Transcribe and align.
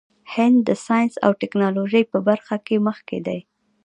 هند 0.33 0.57
د 0.67 0.69
ساینس 0.85 1.13
او 1.25 1.31
ټیکنالوژۍ 1.41 2.03
په 2.11 2.19
برخه 2.27 2.55
کې 2.65 2.75
مخکې 2.87 3.17
دی. 3.27 3.39